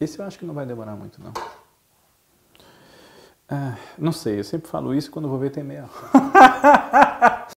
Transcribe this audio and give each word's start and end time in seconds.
Esse 0.00 0.18
eu 0.18 0.24
acho 0.26 0.38
que 0.38 0.44
não 0.44 0.54
vai 0.54 0.66
demorar 0.66 0.94
muito, 0.94 1.20
não. 1.22 1.32
Ah, 3.48 3.76
não 3.96 4.12
sei, 4.12 4.40
eu 4.40 4.44
sempre 4.44 4.68
falo 4.68 4.92
isso 4.94 5.10
quando 5.10 5.28
vou 5.28 5.38
ver 5.38 5.50
tem 5.50 5.62
meia 5.62 5.88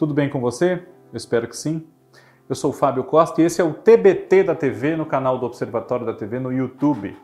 tudo 0.00 0.14
bem 0.14 0.30
com 0.30 0.40
você? 0.40 0.82
Eu 1.12 1.16
espero 1.18 1.46
que 1.46 1.54
sim. 1.54 1.86
Eu 2.48 2.54
sou 2.54 2.70
o 2.70 2.72
Fábio 2.72 3.04
Costa 3.04 3.42
e 3.42 3.44
esse 3.44 3.60
é 3.60 3.64
o 3.64 3.74
TBT 3.74 4.44
da 4.44 4.54
TV 4.54 4.96
no 4.96 5.04
canal 5.04 5.38
do 5.38 5.44
Observatório 5.44 6.06
da 6.06 6.14
TV 6.14 6.40
no 6.40 6.50
YouTube. 6.50 7.14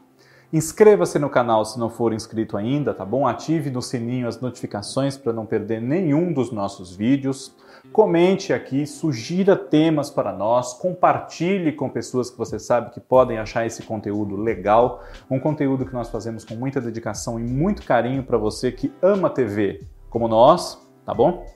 Inscreva-se 0.53 1.19
no 1.19 1.31
canal 1.31 1.65
se 1.65 1.79
não 1.79 1.89
for 1.89 2.13
inscrito 2.13 2.55
ainda, 2.55 2.93
tá 2.93 3.03
bom? 3.03 3.27
Ative 3.27 3.71
no 3.71 3.81
sininho 3.81 4.29
as 4.29 4.43
notificações 4.43 5.17
para 5.17 5.33
não 5.33 5.47
perder 5.47 5.81
nenhum 5.81 6.35
dos 6.35 6.53
nossos 6.53 6.95
vídeos. 6.95 7.57
Comente 7.95 8.53
aqui, 8.53 8.87
sugira 8.87 9.57
temas 9.57 10.11
para 10.11 10.31
nós, 10.31 10.75
compartilhe 10.75 11.73
com 11.73 11.89
pessoas 11.89 12.29
que 12.29 12.37
você 12.37 12.59
sabe 12.59 12.91
que 12.91 13.01
podem 13.01 13.39
achar 13.39 13.65
esse 13.65 13.85
conteúdo 13.85 14.37
legal, 14.37 15.03
um 15.31 15.41
conteúdo 15.41 15.87
que 15.87 15.95
nós 15.95 16.11
fazemos 16.11 16.45
com 16.45 16.55
muita 16.55 16.79
dedicação 16.79 17.41
e 17.41 17.43
muito 17.43 17.87
carinho 17.87 18.23
para 18.23 18.37
você 18.37 18.71
que 18.71 18.93
ama 19.01 19.31
TV, 19.31 19.83
como 20.11 20.29
nós, 20.29 20.87
tá 21.07 21.15
bom? 21.15 21.47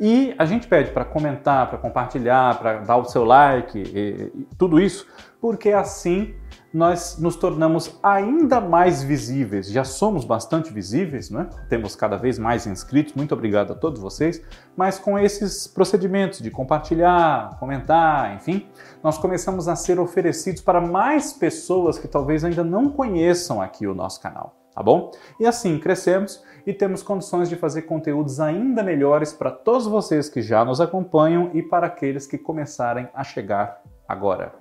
E 0.00 0.34
a 0.38 0.46
gente 0.46 0.66
pede 0.66 0.92
para 0.92 1.04
comentar, 1.04 1.68
para 1.68 1.76
compartilhar, 1.76 2.58
para 2.58 2.78
dar 2.78 2.96
o 2.96 3.04
seu 3.04 3.22
like, 3.22 3.78
e, 3.78 4.32
e, 4.34 4.46
tudo 4.56 4.80
isso, 4.80 5.06
porque 5.38 5.68
assim 5.70 6.34
nós 6.72 7.18
nos 7.18 7.36
tornamos 7.36 7.98
ainda 8.02 8.60
mais 8.60 9.02
visíveis. 9.02 9.70
Já 9.70 9.84
somos 9.84 10.24
bastante 10.24 10.72
visíveis, 10.72 11.28
né? 11.28 11.48
temos 11.68 11.96
cada 11.96 12.16
vez 12.16 12.38
mais 12.38 12.66
inscritos, 12.66 13.12
muito 13.14 13.34
obrigado 13.34 13.72
a 13.72 13.76
todos 13.76 14.00
vocês, 14.00 14.42
mas 14.76 14.98
com 14.98 15.18
esses 15.18 15.66
procedimentos 15.66 16.40
de 16.40 16.50
compartilhar, 16.50 17.58
comentar, 17.58 18.34
enfim, 18.36 18.66
nós 19.02 19.18
começamos 19.18 19.68
a 19.68 19.76
ser 19.76 19.98
oferecidos 19.98 20.62
para 20.62 20.80
mais 20.80 21.32
pessoas 21.32 21.98
que 21.98 22.08
talvez 22.08 22.44
ainda 22.44 22.64
não 22.64 22.88
conheçam 22.88 23.60
aqui 23.60 23.86
o 23.86 23.94
nosso 23.94 24.20
canal, 24.20 24.59
tá 24.80 24.82
bom? 24.82 25.10
E 25.38 25.46
assim 25.46 25.78
crescemos 25.78 26.42
e 26.66 26.72
temos 26.72 27.02
condições 27.02 27.50
de 27.50 27.56
fazer 27.56 27.82
conteúdos 27.82 28.40
ainda 28.40 28.82
melhores 28.82 29.30
para 29.30 29.50
todos 29.50 29.86
vocês 29.86 30.30
que 30.30 30.40
já 30.40 30.64
nos 30.64 30.80
acompanham 30.80 31.50
e 31.52 31.62
para 31.62 31.86
aqueles 31.86 32.26
que 32.26 32.38
começarem 32.38 33.06
a 33.12 33.22
chegar 33.22 33.82
agora. 34.08 34.54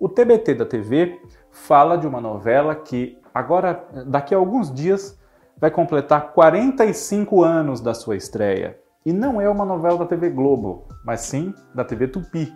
O 0.00 0.08
TBT 0.08 0.54
da 0.54 0.64
TV 0.64 1.20
fala 1.50 1.98
de 1.98 2.06
uma 2.06 2.18
novela 2.18 2.74
que 2.74 3.18
agora, 3.34 3.86
daqui 4.06 4.34
a 4.34 4.38
alguns 4.38 4.72
dias, 4.72 5.20
vai 5.58 5.70
completar 5.70 6.32
45 6.32 7.44
anos 7.44 7.82
da 7.82 7.92
sua 7.92 8.16
estreia. 8.16 8.78
E 9.04 9.12
não 9.12 9.38
é 9.38 9.50
uma 9.50 9.66
novela 9.66 9.98
da 9.98 10.06
TV 10.06 10.30
Globo, 10.30 10.88
mas 11.04 11.20
sim 11.20 11.52
da 11.74 11.84
TV 11.84 12.08
Tupi. 12.08 12.54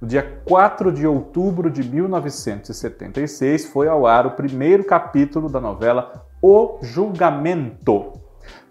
No 0.00 0.08
dia 0.08 0.40
4 0.46 0.90
de 0.90 1.06
outubro 1.06 1.70
de 1.70 1.82
1976 1.82 3.66
foi 3.66 3.86
ao 3.86 4.06
ar 4.06 4.26
o 4.26 4.30
primeiro 4.30 4.82
capítulo 4.82 5.46
da 5.50 5.60
novela 5.60 6.24
o 6.40 6.78
Julgamento, 6.80 8.12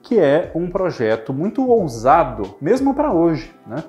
que 0.02 0.20
é 0.20 0.52
um 0.56 0.72
projeto 0.72 1.32
muito 1.32 1.70
ousado, 1.70 2.56
mesmo 2.60 2.96
para 2.96 3.14
hoje, 3.14 3.54
né? 3.68 3.84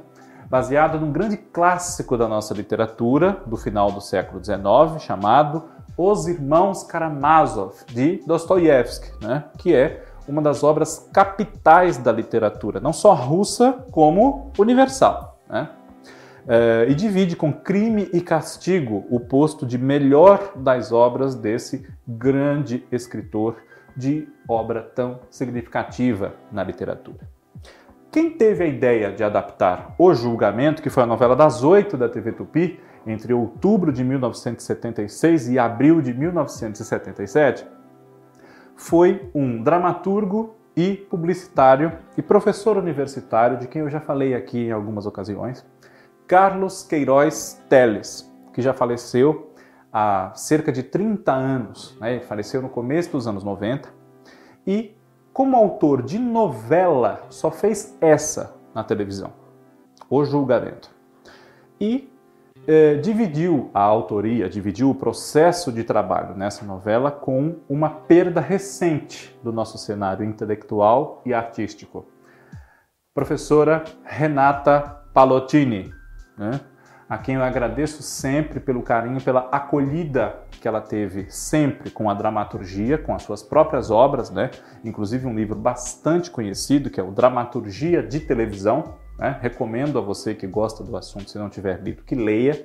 baseado 0.51 1.01
num 1.01 1.11
grande 1.11 1.39
clássico 1.39 2.15
da 2.19 2.29
nossa 2.29 2.53
literatura 2.53 3.41
do 3.47 3.57
final 3.57 3.91
do 3.91 4.03
século 4.03 4.45
XIX, 4.45 5.03
chamado 5.03 5.65
Os 5.97 6.27
Irmãos 6.27 6.83
Karamazov, 6.83 7.73
de 7.87 8.23
Dostoiévski, 8.27 9.13
né? 9.25 9.45
que 9.57 9.75
é 9.75 10.05
uma 10.29 10.43
das 10.43 10.63
obras 10.63 11.09
capitais 11.11 11.97
da 11.97 12.13
literatura, 12.13 12.81
não 12.81 12.93
só 12.93 13.15
russa, 13.15 13.87
como 13.91 14.53
universal. 14.59 15.39
Né? 15.49 15.71
É, 16.53 16.87
e 16.89 16.97
divide 16.97 17.37
com 17.37 17.53
Crime 17.53 18.11
e 18.13 18.21
Castigo 18.21 19.07
o 19.09 19.21
posto 19.21 19.65
de 19.65 19.79
melhor 19.79 20.55
das 20.57 20.91
obras 20.91 21.37
desse 21.37 21.87
grande 22.05 22.85
escritor 22.91 23.59
de 23.97 24.27
obra 24.49 24.83
tão 24.83 25.21
significativa 25.31 26.35
na 26.51 26.65
literatura. 26.65 27.21
Quem 28.11 28.31
teve 28.31 28.65
a 28.65 28.67
ideia 28.67 29.13
de 29.13 29.23
adaptar 29.23 29.95
O 29.97 30.13
Julgamento, 30.13 30.83
que 30.83 30.91
foi 30.91 31.05
a 31.05 31.07
novela 31.07 31.37
das 31.37 31.63
oito 31.63 31.97
da 31.97 32.09
TV 32.09 32.33
Tupi, 32.33 32.81
entre 33.07 33.33
outubro 33.33 33.93
de 33.93 34.03
1976 34.03 35.51
e 35.51 35.57
abril 35.57 36.03
de 36.03 36.13
1977, 36.13 37.65
foi 38.75 39.31
um 39.33 39.63
dramaturgo 39.63 40.57
e 40.77 40.95
publicitário 40.97 41.93
e 42.17 42.23
professor 42.23 42.77
universitário, 42.77 43.57
de 43.57 43.69
quem 43.69 43.83
eu 43.83 43.89
já 43.89 44.01
falei 44.01 44.35
aqui 44.35 44.67
em 44.67 44.73
algumas 44.73 45.07
ocasiões, 45.07 45.65
Carlos 46.31 46.85
Queiroz 46.85 47.61
Teles, 47.69 48.33
que 48.53 48.63
já 48.63 48.73
faleceu 48.73 49.53
há 49.93 50.31
cerca 50.37 50.71
de 50.71 50.85
30 50.85 51.33
anos, 51.33 51.99
né? 52.01 52.13
ele 52.13 52.21
faleceu 52.21 52.63
no 52.63 52.69
começo 52.69 53.11
dos 53.11 53.27
anos 53.27 53.43
90, 53.43 53.89
e 54.65 54.97
como 55.33 55.57
autor 55.57 56.03
de 56.03 56.21
novela 56.21 57.27
só 57.31 57.51
fez 57.51 57.99
essa 58.01 58.55
na 58.73 58.85
televisão, 58.85 59.33
O 60.09 60.25
Julgamento. 60.25 60.89
E 61.81 62.09
eh, 62.65 62.95
dividiu 62.99 63.69
a 63.75 63.81
autoria, 63.81 64.49
dividiu 64.49 64.89
o 64.89 64.95
processo 64.95 65.73
de 65.73 65.83
trabalho 65.83 66.37
nessa 66.37 66.65
novela 66.65 67.11
com 67.11 67.57
uma 67.69 67.91
perda 67.91 68.41
recente 68.41 69.37
do 69.43 69.53
nosso 69.53 69.77
cenário 69.79 70.25
intelectual 70.25 71.23
e 71.27 71.35
artístico. 71.35 72.07
Professora 73.13 73.83
Renata 74.05 74.97
Palottini, 75.13 75.99
né? 76.41 76.61
a 77.11 77.19
quem 77.19 77.35
eu 77.35 77.43
agradeço 77.43 78.05
sempre 78.05 78.61
pelo 78.61 78.85
carinho, 78.85 79.21
pela 79.21 79.49
acolhida 79.51 80.45
que 80.61 80.69
ela 80.69 80.81
teve 80.81 81.27
sempre 81.29 81.91
com 81.91 82.09
a 82.09 82.15
dramaturgia, 82.15 82.97
com 82.97 83.13
as 83.13 83.25
suas 83.25 83.43
próprias 83.43 83.91
obras, 83.91 84.31
né? 84.31 84.53
Inclusive 84.85 85.27
um 85.27 85.35
livro 85.35 85.57
bastante 85.57 86.31
conhecido 86.31 86.89
que 86.89 87.01
é 87.01 87.03
o 87.03 87.11
Dramaturgia 87.11 88.01
de 88.01 88.21
Televisão. 88.21 88.95
Né? 89.19 89.37
Recomendo 89.43 89.99
a 89.99 90.01
você 90.01 90.37
que 90.37 90.47
gosta 90.47 90.85
do 90.85 90.97
assunto, 90.97 91.29
se 91.29 91.37
não 91.37 91.51
tiver 91.51 91.83
lido, 91.83 92.05
que 92.05 92.15
leia. 92.15 92.65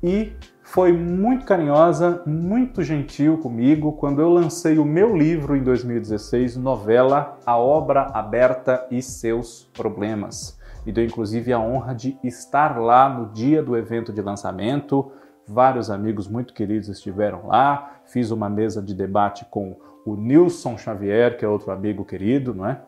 E 0.00 0.32
foi 0.62 0.92
muito 0.92 1.44
carinhosa, 1.44 2.22
muito 2.24 2.84
gentil 2.84 3.38
comigo 3.38 3.94
quando 3.94 4.22
eu 4.22 4.28
lancei 4.28 4.78
o 4.78 4.84
meu 4.84 5.16
livro 5.16 5.56
em 5.56 5.62
2016, 5.64 6.56
novela 6.56 7.36
A 7.44 7.56
Obra 7.56 8.02
Aberta 8.14 8.86
e 8.92 9.02
Seus 9.02 9.68
Problemas 9.74 10.55
me 10.86 10.92
deu 10.92 11.04
inclusive 11.04 11.52
a 11.52 11.58
honra 11.58 11.92
de 11.92 12.16
estar 12.22 12.78
lá 12.78 13.08
no 13.08 13.32
dia 13.32 13.60
do 13.60 13.76
evento 13.76 14.12
de 14.12 14.22
lançamento. 14.22 15.10
Vários 15.44 15.90
amigos 15.90 16.28
muito 16.28 16.54
queridos 16.54 16.88
estiveram 16.88 17.48
lá. 17.48 17.98
Fiz 18.04 18.30
uma 18.30 18.48
mesa 18.48 18.80
de 18.80 18.94
debate 18.94 19.44
com 19.46 19.76
o 20.06 20.14
Nilson 20.14 20.78
Xavier, 20.78 21.36
que 21.36 21.44
é 21.44 21.48
outro 21.48 21.72
amigo 21.72 22.04
querido, 22.04 22.54
não 22.54 22.68
é? 22.68 22.80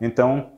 Então, 0.00 0.52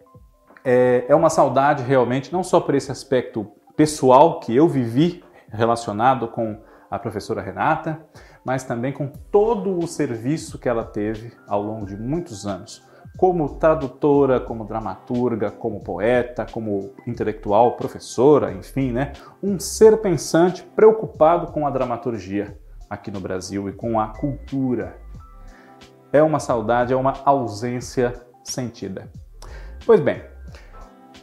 é, 0.63 1.07
é 1.09 1.15
uma 1.15 1.31
saudade 1.31 1.83
realmente, 1.83 2.31
não 2.31 2.45
só 2.45 2.61
por 2.61 2.75
esse 2.75 2.93
aspecto 2.93 3.51
pessoal 3.75 4.39
que 4.39 4.55
eu 4.55 4.69
vivi 4.69 5.25
relacionado 5.49 6.29
com 6.29 6.61
a 6.91 6.99
professora 6.99 7.41
Renata, 7.41 8.05
mas 8.45 8.65
também 8.65 8.93
com 8.93 9.09
todo 9.31 9.79
o 9.79 9.87
serviço 9.87 10.59
que 10.59 10.69
ela 10.69 10.85
teve 10.85 11.33
ao 11.49 11.63
longo 11.63 11.87
de 11.87 11.97
muitos 11.97 12.47
anos 12.47 12.92
como 13.17 13.57
tradutora, 13.57 14.41
como 14.41 14.65
dramaturga, 14.65 15.51
como 15.51 15.81
poeta, 15.81 16.47
como 16.51 16.93
intelectual, 17.07 17.77
professora, 17.77 18.53
enfim, 18.53 18.91
né? 18.93 19.13
Um 19.43 19.59
ser 19.59 19.99
pensante 19.99 20.63
preocupado 20.63 21.49
com 21.49 21.67
a 21.67 21.71
dramaturgia 21.71 22.59
aqui 22.89 23.11
no 23.11 23.21
Brasil 23.21 23.69
e 23.69 23.73
com 23.73 24.01
a 24.01 24.09
cultura. 24.09 24.97
É 26.13 26.23
uma 26.23 26.41
saudade, 26.41 26.93
é 26.93 26.97
uma 26.97 27.15
ausência 27.25 28.15
sentida. 28.45 29.11
Pois 29.87 30.01
bem, 30.01 30.23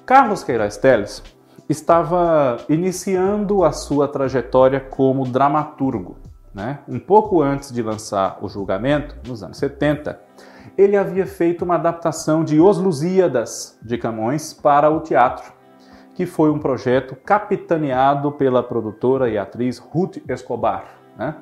Carlos 0.05 0.43
Queiroz 0.43 0.77
Teles 0.77 1.23
estava 1.69 2.57
iniciando 2.67 3.63
a 3.63 3.71
sua 3.71 4.07
trajetória 4.07 4.79
como 4.79 5.23
dramaturgo. 5.25 6.17
Né? 6.53 6.79
Um 6.87 6.99
pouco 6.99 7.41
antes 7.43 7.71
de 7.71 7.83
lançar 7.83 8.39
o 8.41 8.49
julgamento, 8.49 9.15
nos 9.27 9.43
anos 9.43 9.57
70, 9.57 10.19
ele 10.79 10.95
havia 10.95 11.27
feito 11.27 11.65
uma 11.65 11.75
adaptação 11.75 12.41
de 12.41 12.61
Os 12.61 12.77
Lusíadas 12.77 13.77
de 13.81 13.97
Camões 13.97 14.53
para 14.53 14.89
o 14.89 15.01
teatro, 15.01 15.51
que 16.15 16.25
foi 16.25 16.49
um 16.49 16.57
projeto 16.57 17.17
capitaneado 17.17 18.31
pela 18.31 18.63
produtora 18.63 19.29
e 19.29 19.37
atriz 19.37 19.77
Ruth 19.77 20.19
Escobar. 20.29 20.85
Né? 21.17 21.35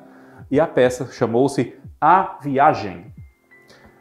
E 0.50 0.58
a 0.58 0.66
peça 0.66 1.06
chamou-se 1.12 1.72
A 2.00 2.36
Viagem. 2.42 3.14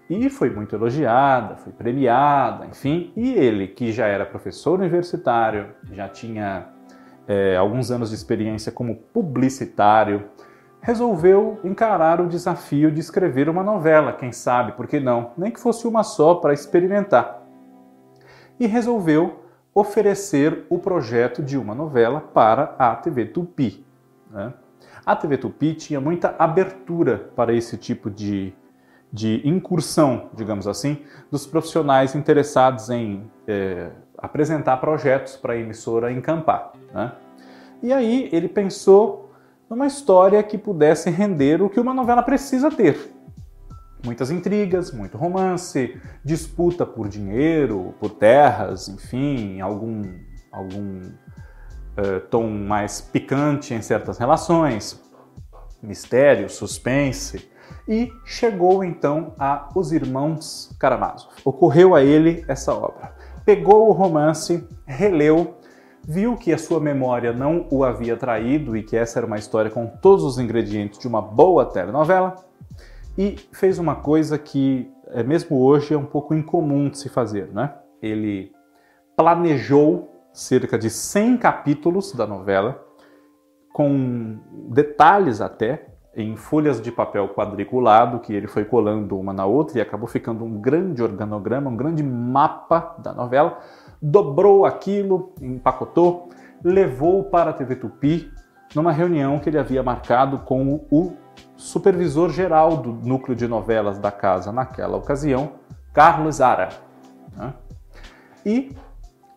e 0.10 0.28
foi 0.28 0.50
muito 0.50 0.76
elogiada, 0.76 1.56
foi 1.58 1.72
premiada, 1.72 2.66
enfim. 2.66 3.14
E 3.16 3.34
ele, 3.34 3.68
que 3.68 3.92
já 3.92 4.08
era 4.08 4.26
professor 4.26 4.80
universitário, 4.80 5.68
já 5.92 6.10
tinha 6.10 6.70
é, 7.28 7.56
alguns 7.56 7.92
anos 7.92 8.10
de 8.10 8.16
experiência 8.16 8.72
como 8.72 8.96
publicitário, 8.96 10.32
resolveu 10.82 11.60
encarar 11.64 12.22
o 12.22 12.28
desafio 12.28 12.92
de 12.92 13.00
escrever 13.00 13.50
uma 13.50 13.64
novela, 13.64 14.14
quem 14.14 14.32
sabe, 14.32 14.72
por 14.74 14.88
que 14.88 15.00
não? 15.00 15.32
Nem 15.38 15.52
que 15.52 15.60
fosse 15.60 15.88
uma 15.88 16.04
só 16.04 16.36
para 16.36 16.54
experimentar. 16.54 17.44
E 18.60 18.68
resolveu 18.68 19.44
oferecer 19.74 20.66
o 20.70 20.80
projeto 20.80 21.44
de 21.44 21.58
uma 21.58 21.76
novela 21.76 22.22
para 22.22 22.76
a 22.80 22.96
TV 22.96 23.26
Tupi. 23.26 23.86
Né? 24.32 24.54
A 25.06 25.16
TV 25.16 25.38
Tupi 25.38 25.74
tinha 25.74 26.02
muita 26.02 26.36
abertura 26.40 27.30
para 27.36 27.54
esse 27.54 27.78
tipo 27.78 28.10
de 28.10 28.54
de 29.12 29.42
incursão, 29.48 30.30
digamos 30.34 30.68
assim, 30.68 31.04
dos 31.32 31.48
profissionais 31.48 32.14
interessados 32.16 32.90
em 32.90 33.30
é, 33.48 33.90
apresentar 34.18 34.78
projetos 34.78 35.36
para 35.38 35.54
a 35.54 35.58
emissora 35.58 36.12
encampar. 36.12 36.74
Né? 36.94 37.12
E 37.82 37.94
aí 37.94 38.30
ele 38.32 38.50
pensou 38.50 39.27
numa 39.70 39.86
história 39.86 40.42
que 40.44 40.58
pudesse 40.58 41.10
render 41.10 41.62
o 41.62 41.70
que 41.70 41.80
uma 41.80 41.94
novela 41.94 42.24
precisa 42.24 42.72
ter. 42.72 43.14
Muitas 44.06 44.32
intrigas, 44.32 44.92
muito 44.92 45.18
romance, 45.18 46.00
disputa 46.24 46.86
por 46.86 47.10
dinheiro, 47.10 47.94
por 48.00 48.12
terras, 48.12 48.88
enfim, 48.88 49.60
algum, 49.60 50.04
algum 50.52 51.02
uh, 51.02 52.20
tom 52.30 52.50
mais 52.50 53.02
picante 53.02 53.74
em 53.74 53.82
certas 53.82 54.18
relações, 54.18 55.02
mistério, 55.82 56.50
suspense, 56.50 57.50
e 57.88 58.12
chegou 58.26 58.84
então 58.84 59.34
a 59.40 59.70
Os 59.76 59.92
Irmãos 59.92 60.76
Karamazov. 60.80 61.34
Ocorreu 61.44 61.96
a 61.96 62.04
ele 62.04 62.46
essa 62.48 62.74
obra. 62.74 63.14
Pegou 63.46 63.90
o 63.90 63.94
romance, 63.94 64.68
releu, 64.86 65.57
viu 66.08 66.38
que 66.38 66.54
a 66.54 66.58
sua 66.58 66.80
memória 66.80 67.34
não 67.34 67.68
o 67.70 67.84
havia 67.84 68.16
traído 68.16 68.78
e 68.78 68.82
que 68.82 68.96
essa 68.96 69.20
era 69.20 69.28
uma 69.28 69.38
história 69.38 69.70
com 69.70 69.86
todos 69.86 70.24
os 70.24 70.40
ingredientes 70.40 70.98
de 70.98 71.08
uma 71.08 71.22
boa 71.22 71.66
telenovela 71.66 72.36
e 73.18 73.36
fez 73.52 73.78
uma 73.78 73.96
coisa 73.96 74.38
que 74.38 74.90
é, 75.08 75.22
mesmo 75.22 75.62
hoje 75.62 75.94
é 75.94 75.98
um 75.98 76.06
pouco 76.06 76.34
incomum 76.34 76.90
de 76.90 76.98
se 76.98 77.10
fazer, 77.10 77.50
né? 77.54 77.74
Ele 78.02 78.54
planejou 79.18 80.10
cerca 80.32 80.78
de 80.78 80.90
100 80.90 81.38
capítulos 81.38 82.14
da 82.14 82.26
novela 82.26 82.86
com 83.74 84.40
detalhes 84.70 85.42
até 85.42 85.88
em 86.16 86.36
folhas 86.36 86.82
de 86.82 86.92
papel 86.92 87.30
quadriculado 87.30 88.20
que 88.20 88.34
ele 88.34 88.48
foi 88.48 88.64
colando 88.64 89.20
uma 89.20 89.34
na 89.34 89.46
outra 89.46 89.78
e 89.78 89.82
acabou 89.82 90.08
ficando 90.08 90.44
um 90.46 90.60
grande 90.60 91.04
organograma, 91.04 91.70
um 91.70 91.76
grande 91.76 92.02
mapa 92.02 92.96
da 93.00 93.14
novela. 93.14 93.60
Dobrou 94.02 94.66
aquilo, 94.66 95.34
empacotou, 95.42 96.30
levou 96.64 97.24
para 97.24 97.52
a 97.52 97.54
TV 97.54 97.76
Tupi 97.76 98.32
numa 98.76 98.92
reunião 98.92 99.40
que 99.40 99.50
ele 99.50 99.58
havia 99.58 99.82
marcado 99.82 100.40
com 100.40 100.86
o 100.92 101.14
supervisor 101.56 102.30
geral 102.30 102.78
do 102.78 102.92
núcleo 102.92 103.36
de 103.36 103.48
novelas 103.48 103.98
da 103.98 104.12
casa 104.12 104.52
naquela 104.52 104.98
ocasião, 104.98 105.54
Carlos 105.94 106.42
Ara. 106.42 106.70
Né? 107.36 107.54
E 108.46 108.76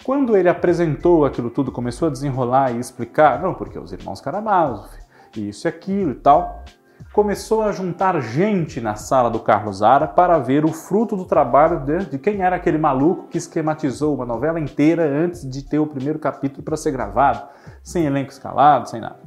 quando 0.05 0.37
ele 0.37 0.49
apresentou 0.49 1.25
aquilo 1.25 1.51
tudo, 1.51 1.71
começou 1.71 2.09
a 2.09 2.11
desenrolar 2.11 2.73
e 2.73 2.79
explicar, 2.79 3.41
não, 3.41 3.55
porque 3.55 3.79
os 3.79 3.93
irmãos 3.93 4.21
Karamazov, 4.21 4.89
isso 5.37 5.67
e 5.67 5.69
aquilo 5.69 6.13
e 6.13 6.17
tal. 6.17 6.65
Começou 7.13 7.63
a 7.63 7.73
juntar 7.73 8.21
gente 8.21 8.81
na 8.81 8.95
sala 8.95 9.29
do 9.29 9.41
Carlos 9.41 9.83
Ara 9.83 10.07
para 10.07 10.39
ver 10.39 10.65
o 10.65 10.73
fruto 10.73 11.17
do 11.17 11.25
trabalho 11.25 11.81
de, 11.81 12.07
de 12.07 12.19
quem 12.21 12.41
era 12.41 12.55
aquele 12.55 12.79
maluco 12.79 13.27
que 13.27 13.37
esquematizou 13.37 14.15
uma 14.15 14.25
novela 14.25 14.61
inteira 14.61 15.03
antes 15.03 15.49
de 15.49 15.69
ter 15.69 15.81
o 15.81 15.89
primeiro 15.89 16.21
capítulo 16.21 16.63
para 16.63 16.77
ser 16.77 16.93
gravado, 16.93 17.49
sem 17.83 18.05
elenco 18.05 18.31
escalado, 18.31 18.89
sem 18.89 19.01
nada. 19.01 19.19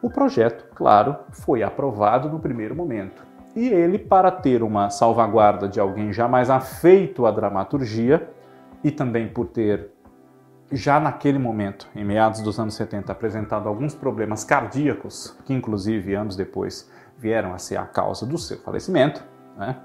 O 0.00 0.08
projeto, 0.08 0.64
claro, 0.74 1.16
foi 1.32 1.62
aprovado 1.62 2.30
no 2.30 2.40
primeiro 2.40 2.74
momento. 2.74 3.22
E 3.54 3.68
ele, 3.68 3.98
para 3.98 4.30
ter 4.30 4.62
uma 4.62 4.88
salvaguarda 4.88 5.68
de 5.68 5.78
alguém 5.78 6.14
já 6.14 6.26
mais 6.26 6.48
afeito 6.48 7.26
à 7.26 7.30
dramaturgia 7.30 8.26
e 8.82 8.90
também 8.90 9.28
por 9.28 9.48
ter 9.48 9.90
já 10.70 11.00
naquele 11.00 11.38
momento, 11.38 11.88
em 11.94 12.04
meados 12.04 12.40
dos 12.40 12.58
anos 12.58 12.74
70, 12.74 13.10
apresentado 13.10 13.68
alguns 13.68 13.94
problemas 13.94 14.44
cardíacos, 14.44 15.36
que 15.44 15.54
inclusive 15.54 16.14
anos 16.14 16.36
depois 16.36 16.90
vieram 17.16 17.54
a 17.54 17.58
ser 17.58 17.76
a 17.76 17.86
causa 17.86 18.26
do 18.26 18.38
seu 18.38 18.58
falecimento, 18.58 19.24
né? 19.56 19.76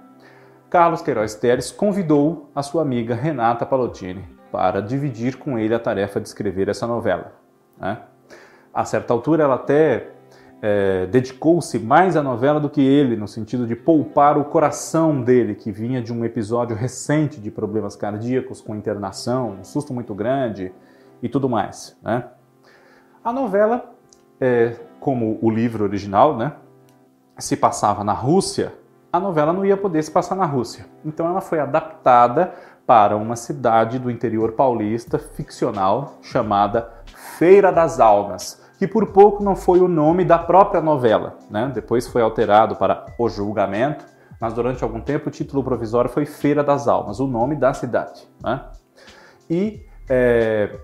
Carlos 0.70 1.04
Queiroz 1.04 1.36
Teres 1.36 1.72
convidou 1.72 2.50
a 2.56 2.64
sua 2.64 2.82
amiga 2.82 3.14
Renata 3.14 3.64
Palottini 3.64 4.28
para 4.52 4.82
dividir 4.82 5.38
com 5.38 5.60
ele 5.60 5.74
a 5.76 5.80
tarefa 5.80 6.20
de 6.20 6.28
escrever 6.28 6.68
essa 6.68 6.88
novela. 6.88 7.32
Né? 7.78 8.00
A 8.74 8.84
certa 8.84 9.14
altura, 9.14 9.44
ela 9.44 9.54
até 9.54 10.13
é, 10.66 11.06
dedicou-se 11.08 11.78
mais 11.78 12.16
à 12.16 12.24
novela 12.24 12.58
do 12.58 12.70
que 12.70 12.80
ele, 12.80 13.18
no 13.18 13.28
sentido 13.28 13.68
de 13.68 13.76
poupar 13.76 14.38
o 14.38 14.46
coração 14.46 15.22
dele, 15.22 15.56
que 15.56 15.74
vinha 15.74 16.02
de 16.02 16.14
um 16.14 16.24
episódio 16.24 16.74
recente 16.74 17.42
de 17.42 17.52
problemas 17.52 17.98
cardíacos 17.98 18.62
com 18.62 18.74
internação, 18.74 19.58
um 19.60 19.64
susto 19.66 19.94
muito 19.94 20.16
grande 20.16 20.72
e 21.22 21.28
tudo 21.28 21.50
mais. 21.50 21.98
Né? 22.02 22.24
A 23.22 23.34
novela, 23.34 23.94
é, 24.40 24.78
como 25.02 25.38
o 25.42 25.52
livro 25.52 25.84
original, 25.84 26.38
né, 26.38 26.54
se 27.38 27.58
passava 27.58 28.02
na 28.02 28.14
Rússia, 28.14 28.74
a 29.12 29.20
novela 29.20 29.52
não 29.52 29.66
ia 29.66 29.76
poder 29.76 30.02
se 30.02 30.12
passar 30.12 30.36
na 30.36 30.46
Rússia. 30.46 30.86
Então 31.04 31.28
ela 31.28 31.42
foi 31.42 31.60
adaptada 31.60 32.54
para 32.88 33.18
uma 33.18 33.36
cidade 33.36 34.00
do 34.00 34.10
interior 34.10 34.54
paulista 34.54 35.20
ficcional 35.20 36.20
chamada 36.22 36.90
Feira 37.38 37.70
das 37.70 38.00
Almas 38.00 38.63
que 38.84 38.88
por 38.88 39.14
pouco 39.14 39.42
não 39.42 39.56
foi 39.56 39.80
o 39.80 39.88
nome 39.88 40.26
da 40.26 40.38
própria 40.38 40.82
novela. 40.82 41.38
Né? 41.50 41.72
Depois 41.74 42.06
foi 42.06 42.22
alterado 42.22 42.76
para 42.76 43.06
O 43.18 43.30
Julgamento, 43.30 44.04
mas 44.42 44.54
durante 44.54 44.84
algum 44.84 45.00
tempo 45.00 45.30
o 45.30 45.32
título 45.32 45.64
provisório 45.64 46.10
foi 46.10 46.26
Feira 46.26 46.62
das 46.62 46.86
Almas, 46.86 47.22
o 47.22 47.26
nome 47.26 47.56
da 47.56 47.74
cidade. 47.74 48.28
Né? 48.44 48.62
E 49.50 49.86
é, 50.10 50.78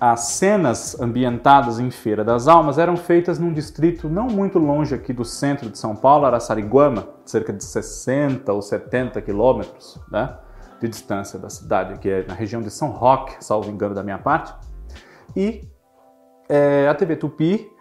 as 0.00 0.20
cenas 0.30 1.00
ambientadas 1.00 1.78
em 1.78 1.92
Feira 1.92 2.24
das 2.24 2.48
Almas 2.48 2.76
eram 2.76 2.96
feitas 2.96 3.38
num 3.38 3.52
distrito 3.52 4.08
não 4.08 4.26
muito 4.26 4.58
longe 4.58 4.92
aqui 4.92 5.12
do 5.12 5.24
centro 5.24 5.70
de 5.70 5.78
São 5.78 5.94
Paulo, 5.94 6.26
Araçariguama, 6.26 7.06
cerca 7.24 7.52
de 7.52 7.62
60 7.62 8.52
ou 8.52 8.60
70 8.60 9.22
quilômetros 9.22 9.96
né, 10.10 10.36
de 10.80 10.88
distância 10.88 11.38
da 11.38 11.48
cidade, 11.48 12.00
que 12.00 12.10
é 12.10 12.26
na 12.26 12.34
região 12.34 12.60
de 12.60 12.70
São 12.72 12.90
Roque, 12.90 13.36
salvo 13.38 13.70
engano 13.70 13.94
da 13.94 14.02
minha 14.02 14.18
parte. 14.18 14.52
E 15.36 15.68
é, 16.48 16.88
a 16.88 16.94
TV 16.94 17.16
Tupi 17.16 17.72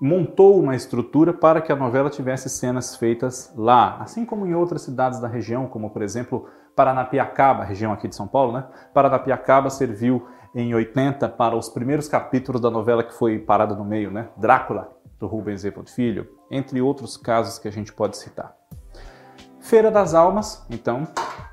montou 0.00 0.58
uma 0.60 0.74
estrutura 0.74 1.32
para 1.32 1.60
que 1.60 1.72
a 1.72 1.76
novela 1.76 2.10
tivesse 2.10 2.48
cenas 2.48 2.96
feitas 2.96 3.52
lá, 3.56 3.98
assim 4.00 4.24
como 4.24 4.46
em 4.46 4.54
outras 4.54 4.82
cidades 4.82 5.20
da 5.20 5.28
região, 5.28 5.66
como 5.66 5.90
por 5.90 6.02
exemplo 6.02 6.48
Paranapiacaba, 6.74 7.64
região 7.64 7.92
aqui 7.92 8.08
de 8.08 8.16
São 8.16 8.26
Paulo, 8.26 8.52
né? 8.52 8.66
Paranapiacaba 8.92 9.70
serviu 9.70 10.26
em 10.54 10.74
80 10.74 11.28
para 11.28 11.56
os 11.56 11.68
primeiros 11.68 12.08
capítulos 12.08 12.60
da 12.60 12.70
novela 12.70 13.04
que 13.04 13.14
foi 13.14 13.38
parada 13.38 13.74
no 13.74 13.84
meio, 13.84 14.10
né? 14.10 14.28
Drácula, 14.36 14.90
do 15.18 15.26
Rubens 15.26 15.64
Evold 15.64 15.90
Filho, 15.90 16.28
entre 16.50 16.80
outros 16.80 17.16
casos 17.16 17.58
que 17.58 17.68
a 17.68 17.72
gente 17.72 17.92
pode 17.92 18.16
citar. 18.16 18.54
Feira 19.60 19.90
das 19.90 20.14
Almas, 20.14 20.66
então, 20.68 21.06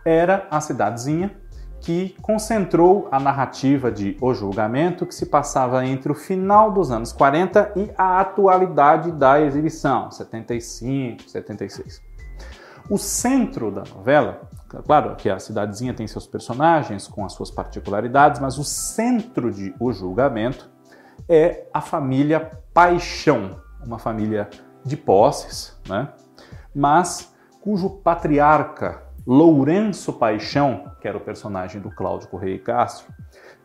era 0.03 0.47
a 0.49 0.59
cidadezinha 0.59 1.40
que 1.81 2.15
concentrou 2.21 3.07
a 3.11 3.19
narrativa 3.19 3.91
de 3.91 4.15
O 4.21 4.33
Julgamento, 4.33 5.05
que 5.05 5.15
se 5.15 5.25
passava 5.25 5.83
entre 5.85 6.11
o 6.11 6.15
final 6.15 6.71
dos 6.71 6.91
anos 6.91 7.11
40 7.11 7.73
e 7.75 7.91
a 7.97 8.21
atualidade 8.21 9.11
da 9.11 9.41
exibição, 9.41 10.11
75, 10.11 11.27
76. 11.27 12.01
O 12.87 12.97
centro 12.97 13.71
da 13.71 13.83
novela, 13.95 14.41
claro 14.85 15.15
que 15.15 15.29
a 15.29 15.39
cidadezinha 15.39 15.93
tem 15.93 16.07
seus 16.07 16.27
personagens 16.27 17.07
com 17.07 17.25
as 17.25 17.33
suas 17.33 17.49
particularidades, 17.49 18.39
mas 18.39 18.59
o 18.59 18.63
centro 18.63 19.51
de 19.51 19.73
O 19.79 19.91
Julgamento 19.91 20.69
é 21.27 21.65
a 21.73 21.81
família 21.81 22.51
Paixão, 22.73 23.59
uma 23.83 23.97
família 23.97 24.49
de 24.85 24.95
posses, 24.95 25.75
né? 25.89 26.09
mas 26.75 27.33
cujo 27.59 27.89
patriarca 27.89 29.03
Lourenço 29.25 30.13
Paixão, 30.13 30.91
que 30.99 31.07
era 31.07 31.17
o 31.17 31.21
personagem 31.21 31.79
do 31.79 31.91
Cláudio 31.91 32.27
Correia 32.27 32.59
Castro, 32.59 33.13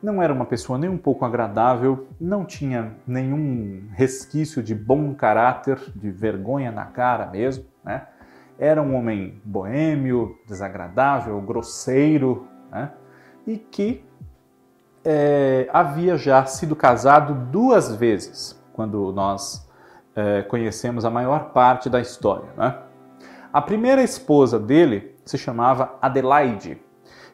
não 0.02 0.22
era 0.22 0.32
uma 0.32 0.44
pessoa 0.44 0.78
nem 0.78 0.90
um 0.90 0.98
pouco 0.98 1.24
agradável, 1.24 2.06
não 2.20 2.44
tinha 2.44 2.94
nenhum 3.06 3.88
resquício 3.92 4.62
de 4.62 4.74
bom 4.74 5.14
caráter, 5.14 5.78
de 5.94 6.10
vergonha 6.10 6.70
na 6.70 6.84
cara 6.84 7.26
mesmo, 7.26 7.64
né? 7.82 8.06
Era 8.58 8.80
um 8.80 8.94
homem 8.94 9.40
boêmio, 9.44 10.38
desagradável, 10.46 11.40
grosseiro, 11.40 12.46
né? 12.70 12.92
E 13.46 13.56
que 13.56 14.04
é, 15.04 15.68
havia 15.72 16.16
já 16.16 16.44
sido 16.44 16.76
casado 16.76 17.34
duas 17.50 17.94
vezes, 17.94 18.62
quando 18.72 19.12
nós 19.12 19.66
é, 20.14 20.42
conhecemos 20.42 21.04
a 21.04 21.10
maior 21.10 21.52
parte 21.52 21.88
da 21.88 22.00
história, 22.00 22.48
né? 22.56 22.78
A 23.52 23.62
primeira 23.62 24.02
esposa 24.02 24.58
dele 24.58 25.15
se 25.26 25.36
chamava 25.36 25.98
Adelaide 26.00 26.80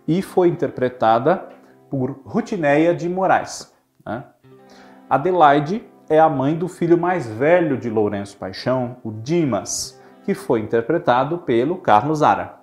e 0.09 0.21
foi 0.21 0.49
interpretada 0.49 1.49
por 1.89 2.23
Rutineia 2.25 2.95
de 2.95 3.09
Moraes. 3.09 3.73
Né? 4.05 4.25
Adelaide 5.09 5.87
é 6.09 6.19
a 6.19 6.29
mãe 6.29 6.57
do 6.57 6.67
filho 6.67 6.99
mais 6.99 7.27
velho 7.27 7.77
de 7.77 7.89
Lourenço 7.89 8.37
Paixão, 8.37 8.97
o 9.05 9.13
Dimas, 9.13 10.01
que 10.25 10.35
foi 10.35 10.61
interpretado 10.61 11.39
pelo 11.39 11.77
Carlos 11.77 12.19
Zara. 12.19 12.61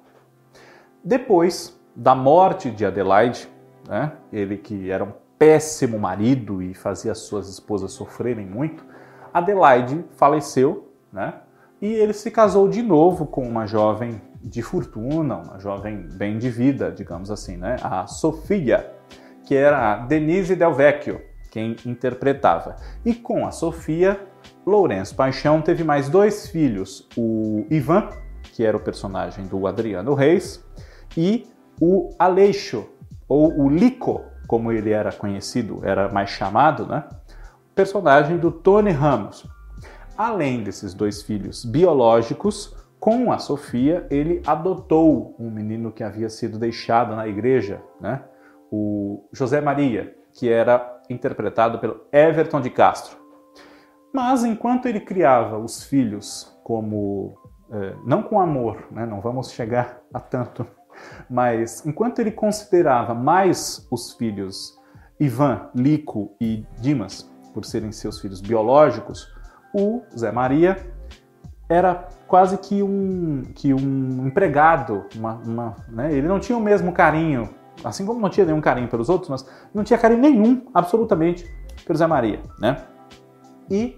Depois 1.04 1.80
da 1.96 2.16
morte 2.16 2.72
de 2.72 2.86
Adelaide, 2.86 3.48
né, 3.88 4.14
ele 4.34 4.58
que 4.58 4.90
era 4.90 5.04
um 5.04 5.14
péssimo 5.38 5.98
marido 5.98 6.62
e 6.62 6.74
fazia 6.74 7.14
suas 7.16 7.48
esposas 7.48 7.92
sofrerem 7.92 8.46
muito, 8.46 8.84
Adelaide 9.34 10.04
faleceu, 10.18 10.92
né, 11.14 11.36
e 11.82 11.88
ele 11.88 12.14
se 12.14 12.30
casou 12.30 12.68
de 12.68 12.82
novo 12.82 13.26
com 13.26 13.48
uma 13.48 13.66
jovem 13.66 14.22
de 14.42 14.62
fortuna, 14.62 15.38
uma 15.38 15.60
jovem 15.60 16.08
bem 16.14 16.38
de 16.38 16.50
vida, 16.50 16.92
digamos 16.92 17.30
assim, 17.30 17.58
né, 17.58 17.76
a 17.82 18.08
Sofia, 18.08 18.92
que 19.46 19.56
era 19.56 19.94
a 19.94 19.98
Denise 19.98 20.56
Del 20.56 20.74
Vecchio, 20.74 21.22
quem 21.52 21.76
interpretava. 21.86 22.76
E 23.04 23.14
com 23.14 23.46
a 23.46 23.52
Sofia, 23.52 24.20
Lourenço 24.66 25.16
Paixão 25.16 25.62
teve 25.62 25.84
mais 25.84 26.10
dois 26.10 26.48
filhos, 26.48 27.08
o 27.18 27.66
Ivan, 27.70 28.10
que 28.54 28.64
era 28.64 28.78
o 28.78 28.80
personagem 28.80 29.46
do 29.46 29.66
Adriano 29.68 30.14
Reis, 30.14 30.64
e 31.18 31.48
o 31.82 32.10
Aleixo, 32.20 32.88
ou 33.28 33.60
o 33.60 33.70
Lico, 33.70 34.24
como 34.48 34.72
ele 34.72 34.92
era 34.92 35.12
conhecido, 35.12 35.82
era 35.84 36.10
mais 36.10 36.30
chamado, 36.30 36.86
né? 36.86 37.04
Personagem 37.76 38.38
do 38.38 38.52
Tony 38.52 38.92
Ramos. 38.92 39.46
Além 40.18 40.64
desses 40.64 40.94
dois 40.94 41.22
filhos 41.22 41.64
biológicos, 41.64 42.76
com 43.00 43.32
a 43.32 43.38
Sofia, 43.38 44.06
ele 44.10 44.42
adotou 44.46 45.36
um 45.40 45.50
menino 45.50 45.92
que 45.92 46.04
havia 46.04 46.30
sido 46.30 46.60
deixado 46.60 47.16
na 47.16 47.28
igreja, 47.28 47.82
né? 48.00 48.24
o 48.72 49.28
José 49.32 49.62
Maria, 49.62 50.16
que 50.34 50.50
era 50.50 51.02
interpretado 51.10 51.80
pelo 51.80 52.02
Everton 52.12 52.62
de 52.62 52.70
Castro. 52.70 53.18
Mas 54.14 54.44
enquanto 54.44 54.88
ele 54.88 55.00
criava 55.00 55.58
os 55.58 55.84
filhos 55.84 56.56
como 56.64 57.38
eh, 57.72 57.96
não 58.06 58.22
com 58.22 58.40
amor, 58.40 58.88
né? 58.92 59.06
não 59.06 59.22
vamos 59.22 59.52
chegar 59.52 60.02
a 60.14 60.20
tanto 60.20 60.66
mas 61.30 61.86
enquanto 61.86 62.20
ele 62.20 62.32
considerava 62.32 63.14
mais 63.14 63.88
os 63.92 64.14
filhos 64.14 64.78
Ivan, 65.20 65.70
Lico 65.76 66.36
e 66.40 66.66
Dimas, 66.80 67.30
por 67.54 67.66
serem 67.66 67.92
seus 67.92 68.20
filhos 68.20 68.42
biológicos, 68.42 69.28
o 69.74 70.02
Zé 70.18 70.32
Maria 70.32 70.78
era 71.70 72.10
quase 72.28 72.58
que 72.58 72.82
um, 72.82 73.44
que 73.54 73.74
um 73.74 74.26
empregado, 74.28 75.06
uma, 75.16 75.34
uma, 75.46 75.76
né? 75.88 76.12
ele 76.12 76.28
não 76.28 76.40
tinha 76.40 76.58
o 76.58 76.62
mesmo 76.62 76.92
carinho, 76.92 77.50
assim 77.84 78.06
como 78.06 78.20
não 78.20 78.30
tinha 78.30 78.46
nenhum 78.46 78.60
carinho 78.60 78.88
pelos 78.88 79.08
outros, 79.08 79.30
mas 79.30 79.46
não 79.74 79.84
tinha 79.84 80.00
carinho 80.00 80.20
nenhum, 80.20 80.64
absolutamente, 80.74 81.48
pelo 81.86 81.98
Zé 81.98 82.08
Maria. 82.08 82.40
Né? 82.60 82.78
E 83.70 83.98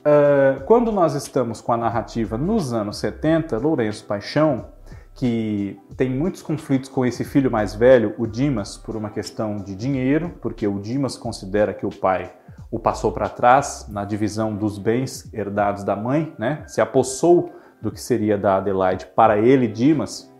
uh, 0.00 0.62
quando 0.64 0.92
nós 0.92 1.14
estamos 1.14 1.60
com 1.62 1.72
a 1.72 1.76
narrativa 1.76 2.36
nos 2.36 2.72
anos 2.72 2.98
70, 2.98 3.56
Lourenço 3.58 4.04
Paixão 4.04 4.76
que 5.16 5.80
tem 5.96 6.10
muitos 6.10 6.42
conflitos 6.42 6.90
com 6.90 7.04
esse 7.04 7.24
filho 7.24 7.50
mais 7.50 7.74
velho, 7.74 8.14
o 8.18 8.26
Dimas, 8.26 8.76
por 8.76 8.94
uma 8.94 9.08
questão 9.08 9.56
de 9.56 9.74
dinheiro, 9.74 10.34
porque 10.42 10.66
o 10.68 10.78
Dimas 10.78 11.16
considera 11.16 11.72
que 11.72 11.86
o 11.86 11.90
pai 11.90 12.30
o 12.76 12.78
passou 12.78 13.10
para 13.10 13.26
trás 13.26 13.86
na 13.88 14.04
divisão 14.04 14.54
dos 14.54 14.76
bens 14.76 15.32
herdados 15.32 15.82
da 15.82 15.96
mãe, 15.96 16.34
né? 16.38 16.62
Se 16.66 16.78
apossou 16.78 17.50
do 17.80 17.90
que 17.90 17.98
seria 17.98 18.36
da 18.36 18.58
Adelaide 18.58 19.06
para 19.16 19.38
ele, 19.38 19.66
Dimas, 19.66 20.30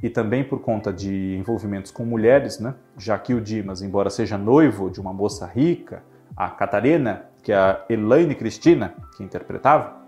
e 0.00 0.08
também 0.08 0.44
por 0.44 0.60
conta 0.60 0.92
de 0.92 1.36
envolvimentos 1.36 1.90
com 1.90 2.04
mulheres, 2.04 2.60
né? 2.60 2.76
Já 2.96 3.18
que 3.18 3.34
o 3.34 3.40
Dimas, 3.40 3.82
embora 3.82 4.10
seja 4.10 4.38
noivo 4.38 4.90
de 4.90 5.00
uma 5.00 5.12
moça 5.12 5.44
rica, 5.44 6.04
a 6.36 6.50
Catarina, 6.50 7.24
que 7.42 7.50
é 7.50 7.56
a 7.56 7.84
Elaine 7.88 8.36
Cristina 8.36 8.94
que 9.16 9.24
interpretava, 9.24 10.02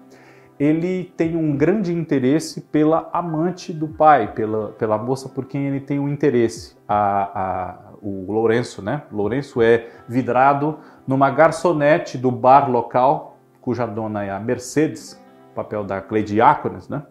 ele 0.56 1.12
tem 1.16 1.34
um 1.34 1.56
grande 1.56 1.92
interesse 1.92 2.60
pela 2.60 3.10
amante 3.12 3.72
do 3.72 3.88
pai, 3.88 4.32
pela, 4.32 4.68
pela 4.68 4.96
moça 4.96 5.28
por 5.28 5.44
quem 5.46 5.66
ele 5.66 5.80
tem 5.80 5.98
um 5.98 6.08
interesse, 6.08 6.76
a, 6.86 6.94
a, 7.34 7.78
o 8.04 8.30
Lourenço, 8.30 8.82
né? 8.82 9.02
Lourenço 9.10 9.62
é 9.62 9.88
vidrado 10.06 10.78
numa 11.06 11.30
garçonete 11.30 12.18
do 12.18 12.30
bar 12.30 12.70
local, 12.70 13.38
cuja 13.62 13.86
dona 13.86 14.24
é 14.24 14.30
a 14.30 14.38
Mercedes, 14.38 15.18
papel 15.54 15.82
da 15.82 16.02
Cleidiácones, 16.02 16.88
né? 16.88 17.02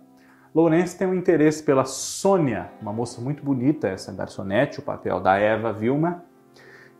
Lourenço 0.53 0.95
tem 0.95 1.07
um 1.07 1.15
interesse 1.15 1.63
pela 1.63 1.83
Sônia, 1.83 2.69
uma 2.79 2.93
moça 2.93 3.19
muito 3.19 3.43
bonita, 3.43 3.87
essa 3.87 4.13
garçonete, 4.13 4.79
o 4.79 4.83
papel 4.83 5.19
da 5.19 5.35
Eva 5.35 5.73
Vilma, 5.73 6.23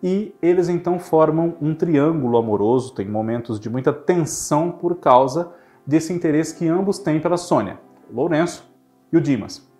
e 0.01 0.33
eles 0.41 0.69
então 0.69 0.97
formam 0.97 1.55
um 1.61 1.75
triângulo 1.75 2.37
amoroso, 2.37 2.95
tem 2.95 3.07
momentos 3.07 3.59
de 3.59 3.69
muita 3.69 3.93
tensão 3.93 4.71
por 4.71 4.95
causa 4.95 5.53
desse 5.85 6.11
interesse 6.11 6.57
que 6.57 6.67
ambos 6.67 6.97
têm 6.97 7.19
pela 7.19 7.37
Sônia, 7.37 7.79
Lourenço 8.11 8.67
e 9.11 9.17
o 9.17 9.21
Dimas. 9.21 9.71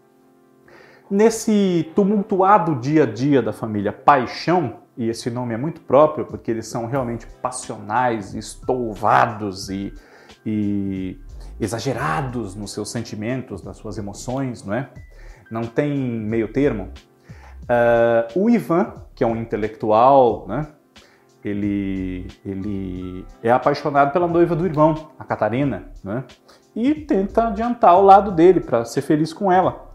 Nesse 1.14 1.92
tumultuado 1.94 2.74
dia 2.74 3.04
a 3.04 3.06
dia 3.06 3.40
da 3.40 3.54
família 3.54 3.94
Paixão, 3.94 4.78
e 4.98 5.10
esse 5.10 5.30
nome 5.30 5.54
é 5.54 5.58
muito 5.58 5.80
próprio 5.80 6.26
porque 6.26 6.50
eles 6.50 6.66
são 6.66 6.88
realmente 6.88 7.28
passionais, 7.40 8.34
estouvados 8.34 9.70
e, 9.70 9.94
e 10.44 11.20
exagerados 11.62 12.56
nos 12.56 12.74
seus 12.74 12.90
sentimentos, 12.90 13.62
nas 13.62 13.78
suas 13.78 14.00
emoções, 14.00 14.66
não 14.66 14.74
é? 14.74 14.90
Não 15.52 15.62
tem 15.62 15.96
meio 15.96 16.52
termo. 16.52 16.90
Uh, 17.66 18.42
o 18.42 18.50
Ivan, 18.50 18.96
que 19.14 19.24
é 19.24 19.28
um 19.28 19.36
intelectual, 19.36 20.48
né? 20.48 20.66
ele, 21.46 22.26
ele 22.44 23.24
é 23.44 23.52
apaixonado 23.52 24.12
pela 24.12 24.28
noiva 24.28 24.56
do 24.56 24.66
irmão, 24.66 25.12
a 25.20 25.24
Catarina, 25.24 25.92
né? 26.04 26.24
e 26.76 26.96
tenta 26.96 27.50
adiantar 27.50 28.00
o 28.00 28.02
lado 28.02 28.32
dele 28.32 28.60
para 28.60 28.84
ser 28.84 29.04
feliz 29.04 29.32
com 29.32 29.52
ela. 29.52 29.93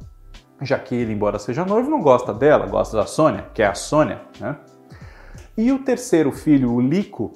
Já 0.60 0.78
que 0.78 0.94
ele, 0.94 1.12
embora 1.12 1.38
seja 1.38 1.64
noivo, 1.64 1.90
não 1.90 2.00
gosta 2.00 2.34
dela, 2.34 2.66
gosta 2.66 2.96
da 2.96 3.06
Sônia, 3.06 3.46
que 3.54 3.62
é 3.62 3.66
a 3.66 3.74
Sônia. 3.74 4.20
Né? 4.40 4.56
E 5.56 5.70
o 5.70 5.78
terceiro 5.80 6.32
filho, 6.32 6.72
o 6.72 6.80
Lico, 6.80 7.32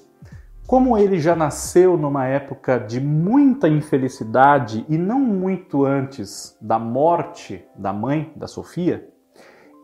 como 0.66 0.96
ele 0.96 1.20
já 1.20 1.36
nasceu 1.36 1.96
numa 1.96 2.26
época 2.26 2.78
de 2.78 3.00
muita 3.00 3.68
infelicidade 3.68 4.84
e 4.88 4.96
não 4.96 5.20
muito 5.20 5.84
antes 5.84 6.56
da 6.60 6.78
morte 6.78 7.64
da 7.76 7.92
mãe, 7.92 8.32
da 8.34 8.46
Sofia, 8.46 9.08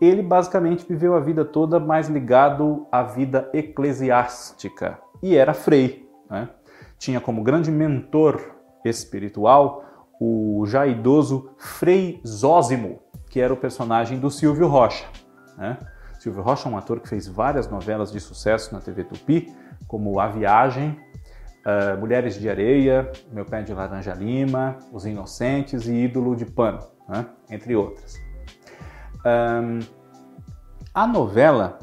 ele 0.01 0.23
basicamente 0.23 0.87
viveu 0.89 1.15
a 1.15 1.21
vida 1.21 1.45
toda 1.45 1.81
mais 1.81 2.09
ligado 2.09 2.87
à 2.91 3.03
vida 3.03 3.51
eclesiástica 3.53 4.99
e 5.23 5.37
era 5.37 5.53
frei. 5.53 6.09
Né? 6.31 6.49
Tinha 6.99 7.21
como 7.21 7.43
grande 7.43 7.71
mentor 7.71 8.41
espiritual 8.85 9.85
o 10.21 10.65
já 10.67 10.87
idoso 10.87 11.51
Frei 11.59 12.21
Zósimo, 12.27 13.01
que 13.29 13.41
era 13.41 13.53
o 13.53 13.57
personagem 13.57 14.19
do 14.19 14.31
Silvio 14.31 14.69
Rocha. 14.69 15.07
Né? 15.57 15.77
Silvio 16.19 16.43
Rocha 16.43 16.69
é 16.69 16.73
um 16.73 16.77
ator 16.77 17.01
que 17.01 17.09
fez 17.09 17.29
várias 17.29 17.69
novelas 17.69 18.11
de 18.11 18.21
sucesso 18.21 18.75
na 18.75 18.81
TV 18.81 19.05
Tupi, 19.05 19.55
como 19.87 20.19
A 20.19 20.29
Viagem, 20.29 20.99
uh, 21.65 21.99
Mulheres 21.99 22.39
de 22.39 22.49
Areia, 22.49 23.11
Meu 23.33 23.45
Pé 23.45 23.63
de 23.63 23.73
Laranja 23.73 24.15
Lima, 24.15 24.79
Os 24.93 25.07
Inocentes 25.07 25.87
e 25.87 25.93
Ídolo 25.93 26.35
de 26.35 26.45
Pano, 26.45 26.81
né? 27.09 27.27
entre 27.51 27.77
outras. 27.77 28.15
Um, 29.25 29.81
a 30.95 31.07
novela 31.07 31.79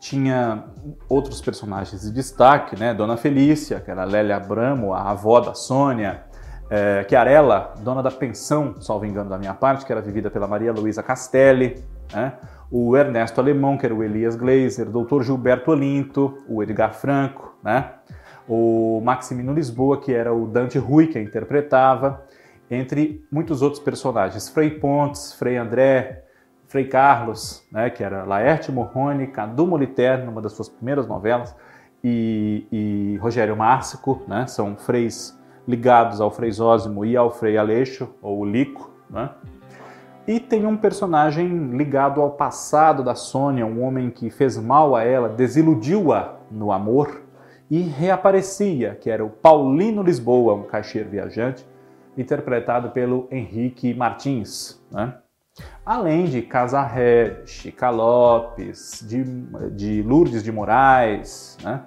tinha 0.00 0.64
outros 1.08 1.40
personagens 1.40 2.02
de 2.02 2.10
destaque, 2.10 2.78
né? 2.78 2.94
Dona 2.94 3.16
Felícia, 3.16 3.80
que 3.80 3.90
era 3.90 4.04
Lélia 4.04 4.36
Abramo, 4.36 4.94
a 4.94 5.10
avó 5.10 5.40
da 5.40 5.54
Sônia, 5.54 6.24
é, 6.70 7.04
Chiarella, 7.08 7.74
dona 7.80 8.02
da 8.02 8.10
pensão, 8.10 8.80
salvo 8.80 9.04
engano 9.04 9.28
da 9.28 9.36
minha 9.36 9.52
parte, 9.52 9.84
que 9.84 9.90
era 9.90 10.00
vivida 10.00 10.30
pela 10.30 10.46
Maria 10.46 10.72
Luísa 10.72 11.02
Castelli, 11.02 11.82
né? 12.14 12.34
o 12.70 12.96
Ernesto 12.96 13.40
Alemão, 13.40 13.76
que 13.76 13.84
era 13.84 13.94
o 13.94 14.04
Elias 14.04 14.36
Glazer, 14.36 14.88
o 14.88 15.04
Dr. 15.04 15.22
Gilberto 15.22 15.72
Olinto, 15.72 16.38
o 16.48 16.62
Edgar 16.62 16.94
Franco, 16.94 17.56
né? 17.62 17.90
o 18.48 19.00
Maximino 19.04 19.52
Lisboa, 19.52 20.00
que 20.00 20.12
era 20.12 20.32
o 20.32 20.46
Dante 20.46 20.78
Rui, 20.78 21.08
que 21.08 21.18
a 21.18 21.22
interpretava, 21.22 22.24
entre 22.70 23.24
muitos 23.30 23.62
outros 23.62 23.82
personagens, 23.82 24.48
Frei 24.48 24.70
Pontes, 24.70 25.32
Frei 25.34 25.56
André, 25.56 26.24
Frei 26.68 26.84
Carlos, 26.84 27.66
né, 27.72 27.90
que 27.90 28.02
era 28.02 28.22
Laerte 28.22 28.70
Morrone, 28.70 29.26
Cadu 29.26 29.66
Moliterno, 29.66 30.26
numa 30.26 30.40
das 30.40 30.52
suas 30.52 30.68
primeiras 30.68 31.06
novelas, 31.06 31.54
e, 32.02 32.66
e 32.70 33.18
Rogério 33.18 33.56
Márcico, 33.56 34.22
né, 34.28 34.46
são 34.46 34.76
freis 34.76 35.36
ligados 35.66 36.20
ao 36.20 36.30
Frei 36.30 36.50
Zósimo 36.50 37.04
e 37.04 37.16
ao 37.16 37.30
Frei 37.30 37.56
Aleixo, 37.56 38.08
ou 38.20 38.44
Lico, 38.44 38.90
né? 39.08 39.30
E 40.26 40.38
tem 40.38 40.64
um 40.66 40.76
personagem 40.76 41.76
ligado 41.76 42.20
ao 42.20 42.30
passado 42.30 43.02
da 43.02 43.14
Sônia, 43.14 43.66
um 43.66 43.82
homem 43.82 44.10
que 44.10 44.30
fez 44.30 44.56
mal 44.56 44.94
a 44.94 45.02
ela, 45.02 45.28
desiludiu-a 45.28 46.36
no 46.50 46.70
amor 46.70 47.22
e 47.70 47.80
reaparecia, 47.80 48.94
que 48.94 49.10
era 49.10 49.24
o 49.24 49.30
Paulino 49.30 50.02
Lisboa, 50.02 50.54
um 50.54 50.62
caixeiro 50.62 51.08
viajante, 51.08 51.66
interpretado 52.16 52.90
pelo 52.90 53.26
Henrique 53.30 53.94
Martins. 53.94 54.80
Né? 54.90 55.14
Além 55.84 56.26
de 56.26 56.42
Casarré, 56.42 57.42
Chica 57.46 57.90
Lopes, 57.90 59.04
de, 59.08 59.24
de 59.70 60.02
Lourdes 60.02 60.44
de 60.44 60.52
Moraes, 60.52 61.56
né? 61.62 61.82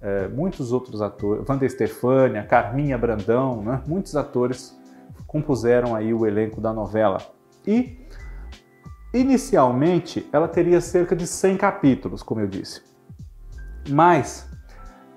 É, 0.00 0.28
muitos 0.28 0.72
outros 0.72 1.02
atores, 1.02 1.44
Wanda 1.48 1.66
Estefânia, 1.66 2.42
Carminha 2.44 2.96
Brandão, 2.96 3.62
né? 3.62 3.82
muitos 3.86 4.16
atores 4.16 4.78
compuseram 5.26 5.94
aí 5.94 6.14
o 6.14 6.26
elenco 6.26 6.60
da 6.60 6.72
novela. 6.72 7.20
E 7.66 7.98
inicialmente 9.12 10.28
ela 10.32 10.48
teria 10.48 10.80
cerca 10.80 11.14
de 11.14 11.26
100 11.26 11.56
capítulos, 11.56 12.22
como 12.22 12.40
eu 12.40 12.46
disse. 12.46 12.82
Mas 13.88 14.48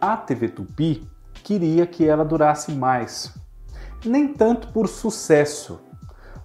a 0.02 0.18
TV 0.18 0.50
Tupi 0.50 1.08
queria 1.44 1.88
que 1.88 2.08
ela 2.08 2.26
durasse 2.26 2.72
mais. 2.74 3.34
Nem 4.06 4.34
tanto 4.34 4.68
por 4.74 4.88
sucesso, 4.88 5.80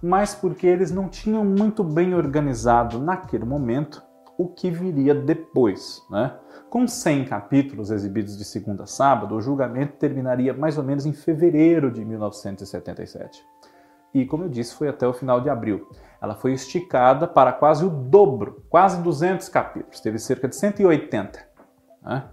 mas 0.00 0.35
porque 0.35 0.66
eles 0.66 0.90
não 0.90 1.09
tinham 1.09 1.45
muito 1.45 1.83
bem 1.83 2.14
organizado 2.14 3.00
naquele 3.00 3.45
momento 3.45 4.02
o 4.38 4.47
que 4.47 4.71
viria 4.71 5.14
depois. 5.14 6.02
Né? 6.09 6.33
Com 6.71 6.87
100 6.87 7.25
capítulos 7.25 7.90
exibidos 7.90 8.38
de 8.38 8.45
segunda 8.45 8.85
a 8.85 8.87
sábado, 8.87 9.35
o 9.35 9.40
julgamento 9.40 9.97
terminaria 9.99 10.54
mais 10.54 10.78
ou 10.78 10.85
menos 10.85 11.04
em 11.04 11.12
fevereiro 11.12 11.90
de 11.90 12.04
1977. 12.04 13.45
E, 14.14 14.25
como 14.25 14.45
eu 14.45 14.49
disse, 14.49 14.75
foi 14.75 14.88
até 14.88 15.07
o 15.07 15.12
final 15.12 15.40
de 15.40 15.50
abril. 15.50 15.88
Ela 16.23 16.35
foi 16.35 16.52
esticada 16.52 17.26
para 17.26 17.52
quase 17.52 17.85
o 17.85 17.90
dobro, 17.90 18.64
quase 18.71 19.02
200 19.02 19.49
capítulos, 19.49 20.00
teve 20.00 20.18
cerca 20.18 20.49
de 20.49 20.57
180. 20.57 21.40
Né? 22.02 22.25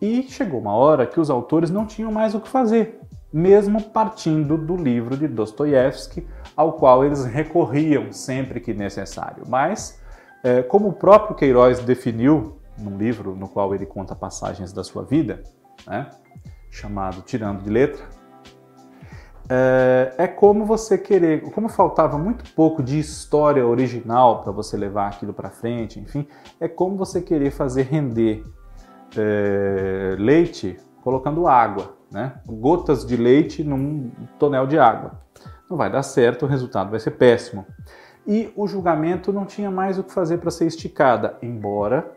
E 0.00 0.22
chegou 0.24 0.60
uma 0.60 0.74
hora 0.74 1.06
que 1.06 1.18
os 1.18 1.30
autores 1.30 1.70
não 1.70 1.86
tinham 1.86 2.12
mais 2.12 2.34
o 2.34 2.40
que 2.40 2.48
fazer, 2.48 3.00
mesmo 3.32 3.82
partindo 3.82 4.56
do 4.56 4.76
livro 4.76 5.16
de 5.16 5.26
Dostoiévski, 5.26 6.26
ao 6.56 6.74
qual 6.74 7.04
eles 7.04 7.24
recorriam 7.24 8.12
sempre 8.12 8.60
que 8.60 8.72
necessário. 8.72 9.44
Mas, 9.48 10.00
é, 10.46 10.62
como 10.62 10.90
o 10.90 10.92
próprio 10.92 11.34
Queiroz 11.34 11.80
definiu 11.80 12.60
num 12.78 12.96
livro 12.96 13.34
no 13.34 13.48
qual 13.48 13.74
ele 13.74 13.84
conta 13.84 14.14
passagens 14.14 14.72
da 14.72 14.84
sua 14.84 15.02
vida, 15.02 15.42
né, 15.84 16.08
chamado 16.70 17.20
Tirando 17.22 17.64
de 17.64 17.70
Letra, 17.70 18.04
é, 19.48 20.14
é, 20.18 20.26
como 20.28 20.64
você 20.64 20.96
querer, 20.96 21.42
como 21.50 21.68
faltava 21.68 22.16
muito 22.16 22.44
pouco 22.54 22.80
de 22.80 22.96
história 22.96 23.66
original 23.66 24.42
para 24.42 24.52
você 24.52 24.76
levar 24.76 25.08
aquilo 25.08 25.32
para 25.32 25.50
frente, 25.50 25.98
enfim, 25.98 26.28
é 26.60 26.68
como 26.68 26.96
você 26.96 27.20
querer 27.20 27.50
fazer 27.50 27.82
render 27.82 28.44
é, 29.16 30.14
leite 30.16 30.76
colocando 31.02 31.48
água, 31.48 31.96
né? 32.10 32.34
Gotas 32.46 33.04
de 33.04 33.16
leite 33.16 33.64
num 33.64 34.12
tonel 34.38 34.66
de 34.66 34.78
água. 34.78 35.20
Não 35.68 35.76
vai 35.76 35.90
dar 35.90 36.02
certo, 36.02 36.44
o 36.44 36.48
resultado 36.48 36.90
vai 36.90 37.00
ser 37.00 37.12
péssimo. 37.12 37.64
E 38.26 38.52
o 38.56 38.66
julgamento 38.66 39.32
não 39.32 39.44
tinha 39.44 39.70
mais 39.70 39.98
o 39.98 40.02
que 40.02 40.12
fazer 40.12 40.38
para 40.38 40.50
ser 40.50 40.66
esticada, 40.66 41.36
embora 41.40 42.12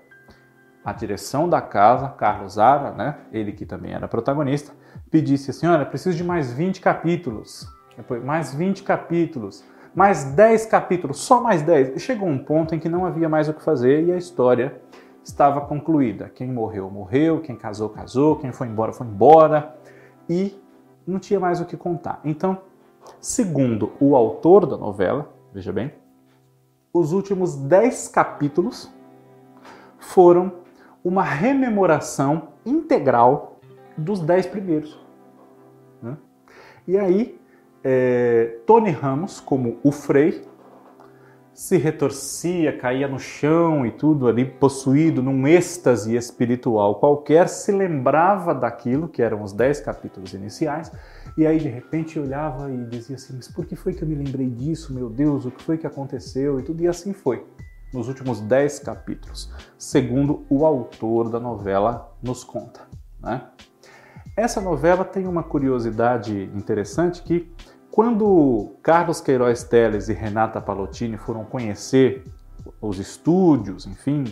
a 0.83 0.91
direção 0.91 1.47
da 1.47 1.61
casa, 1.61 2.09
Carlos 2.09 2.57
Ara, 2.57 2.91
né, 2.91 3.17
ele 3.31 3.51
que 3.51 3.65
também 3.65 3.93
era 3.93 4.07
protagonista, 4.07 4.71
pedisse 5.11 5.51
assim: 5.51 5.67
olha, 5.67 5.85
preciso 5.85 6.17
de 6.17 6.23
mais 6.23 6.51
20 6.51 6.81
capítulos. 6.81 7.67
Depois, 7.95 8.23
mais 8.23 8.55
20 8.55 8.83
capítulos, 8.83 9.63
mais 9.93 10.23
10 10.23 10.65
capítulos, 10.67 11.19
só 11.19 11.41
mais 11.41 11.61
10. 11.61 11.97
E 11.97 11.99
chegou 11.99 12.27
um 12.27 12.37
ponto 12.37 12.73
em 12.73 12.79
que 12.79 12.87
não 12.87 13.05
havia 13.05 13.27
mais 13.27 13.49
o 13.49 13.53
que 13.53 13.61
fazer 13.61 14.05
e 14.05 14.11
a 14.11 14.17
história 14.17 14.81
estava 15.23 15.61
concluída. 15.61 16.31
Quem 16.33 16.47
morreu, 16.47 16.89
morreu, 16.89 17.41
quem 17.41 17.55
casou, 17.55 17.89
casou, 17.89 18.37
quem 18.37 18.51
foi 18.51 18.67
embora, 18.67 18.93
foi 18.93 19.05
embora 19.05 19.75
e 20.29 20.57
não 21.05 21.19
tinha 21.19 21.39
mais 21.39 21.59
o 21.59 21.65
que 21.65 21.75
contar. 21.75 22.21
Então, 22.23 22.57
segundo 23.19 23.91
o 23.99 24.15
autor 24.15 24.65
da 24.65 24.77
novela, 24.77 25.29
veja 25.53 25.71
bem, 25.71 25.93
os 26.93 27.11
últimos 27.11 27.55
dez 27.55 28.07
capítulos 28.07 28.91
foram 29.99 30.51
uma 31.03 31.23
rememoração 31.23 32.49
integral 32.65 33.59
dos 33.97 34.19
dez 34.21 34.45
primeiros. 34.45 34.99
Né? 36.01 36.17
E 36.87 36.97
aí, 36.97 37.39
é, 37.83 38.57
Tony 38.65 38.91
Ramos, 38.91 39.39
como 39.39 39.77
o 39.83 39.91
Frei, 39.91 40.41
se 41.59 41.75
retorcia, 41.75 42.77
caía 42.77 43.05
no 43.05 43.19
chão 43.19 43.85
e 43.85 43.91
tudo 43.91 44.29
ali, 44.29 44.45
possuído 44.45 45.21
num 45.21 45.45
êxtase 45.45 46.15
espiritual 46.15 46.95
qualquer, 47.01 47.49
se 47.49 47.69
lembrava 47.69 48.55
daquilo, 48.55 49.09
que 49.09 49.21
eram 49.21 49.43
os 49.43 49.51
dez 49.51 49.81
capítulos 49.81 50.33
iniciais, 50.33 50.89
e 51.37 51.45
aí 51.45 51.59
de 51.59 51.67
repente 51.67 52.17
olhava 52.17 52.71
e 52.71 52.85
dizia 52.85 53.17
assim: 53.17 53.33
Mas 53.35 53.49
por 53.49 53.65
que 53.65 53.75
foi 53.75 53.93
que 53.93 54.01
eu 54.01 54.07
me 54.07 54.15
lembrei 54.15 54.49
disso, 54.49 54.93
meu 54.93 55.09
Deus? 55.09 55.45
O 55.45 55.51
que 55.51 55.61
foi 55.61 55.77
que 55.77 55.85
aconteceu? 55.85 56.61
E 56.61 56.63
tudo, 56.63 56.81
e 56.81 56.87
assim 56.87 57.11
foi, 57.11 57.45
nos 57.93 58.07
últimos 58.07 58.39
dez 58.39 58.79
capítulos, 58.79 59.51
segundo 59.77 60.45
o 60.49 60.65
autor 60.65 61.29
da 61.29 61.41
novela 61.41 62.15
nos 62.23 62.41
conta. 62.41 62.87
Né? 63.21 63.41
Essa 64.33 64.61
novela 64.61 65.03
tem 65.03 65.27
uma 65.27 65.43
curiosidade 65.43 66.49
interessante 66.55 67.21
que 67.21 67.51
quando 67.91 68.75
Carlos 68.83 69.19
Queiroz 69.19 69.63
Teles 69.63 70.09
e 70.09 70.13
Renata 70.13 70.61
Palottini 70.61 71.17
foram 71.17 71.43
conhecer 71.43 72.23
os 72.81 72.99
estúdios, 72.99 73.85
enfim, 73.85 74.23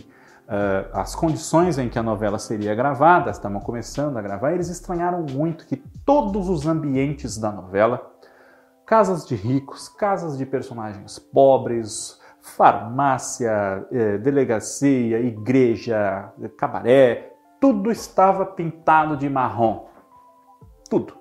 uh, 0.46 0.88
as 0.92 1.14
condições 1.14 1.78
em 1.78 1.88
que 1.88 1.98
a 1.98 2.02
novela 2.02 2.38
seria 2.38 2.74
gravada, 2.74 3.30
estavam 3.30 3.60
começando 3.60 4.16
a 4.16 4.22
gravar, 4.22 4.52
eles 4.52 4.68
estranharam 4.68 5.24
muito 5.30 5.66
que 5.66 5.76
todos 6.04 6.48
os 6.48 6.66
ambientes 6.66 7.36
da 7.36 7.50
novela, 7.50 8.14
casas 8.86 9.26
de 9.26 9.34
ricos, 9.34 9.88
casas 9.88 10.38
de 10.38 10.46
personagens 10.46 11.18
pobres, 11.18 12.20
farmácia, 12.40 13.86
eh, 13.92 14.18
delegacia, 14.18 15.20
igreja, 15.20 16.32
cabaré, 16.56 17.34
tudo 17.60 17.90
estava 17.90 18.46
pintado 18.46 19.16
de 19.16 19.28
marrom. 19.28 19.88
Tudo. 20.88 21.14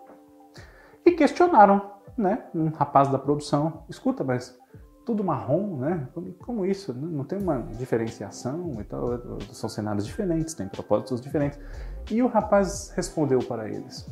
E 1.05 1.11
questionaram 1.11 1.96
né, 2.17 2.43
um 2.53 2.69
rapaz 2.69 3.09
da 3.09 3.19
produção, 3.19 3.83
escuta, 3.89 4.23
mas 4.23 4.57
tudo 5.05 5.23
marrom, 5.23 5.77
né? 5.77 6.07
Como, 6.13 6.33
como 6.33 6.65
isso? 6.65 6.93
Não 6.93 7.23
tem 7.23 7.39
uma 7.39 7.59
diferenciação 7.77 8.73
e 8.81 8.83
tal? 8.83 9.07
São 9.53 9.69
cenários 9.69 10.05
diferentes, 10.05 10.53
têm 10.53 10.67
propósitos 10.67 11.21
diferentes. 11.21 11.57
E 12.11 12.21
o 12.21 12.27
rapaz 12.27 12.91
respondeu 12.93 13.39
para 13.39 13.69
eles: 13.69 14.05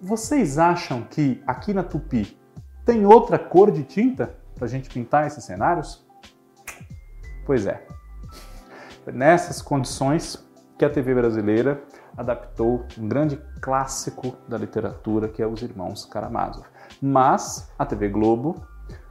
Vocês 0.00 0.58
acham 0.58 1.02
que 1.02 1.42
aqui 1.44 1.74
na 1.74 1.82
Tupi 1.82 2.38
tem 2.84 3.04
outra 3.04 3.36
cor 3.36 3.72
de 3.72 3.82
tinta 3.82 4.32
para 4.54 4.66
a 4.66 4.68
gente 4.68 4.88
pintar 4.88 5.26
esses 5.26 5.42
cenários? 5.42 6.06
Pois 7.44 7.66
é. 7.66 7.84
Nessas 9.12 9.60
condições 9.60 10.48
que 10.78 10.84
a 10.84 10.90
TV 10.90 11.14
brasileira 11.14 11.82
adaptou 12.16 12.86
um 12.96 13.08
grande 13.08 13.42
clássico 13.60 14.36
da 14.46 14.56
literatura 14.56 15.28
que 15.28 15.42
é 15.42 15.46
Os 15.46 15.62
Irmãos 15.62 16.04
Karamazov. 16.04 16.64
Mas 17.00 17.72
a 17.78 17.86
TV 17.86 18.08
Globo 18.08 18.62